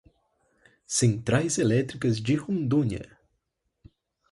Centrais 0.87 1.59
Elétricas 1.59 2.19
de 2.23 2.33
Rondônia 2.35 3.05